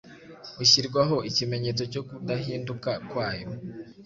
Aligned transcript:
Ushyirwaho 0.63 1.15
ikimenyetso 1.29 1.83
cyo 1.91 2.01
kudahinduka 2.07 2.89
kwayo. 3.09 3.49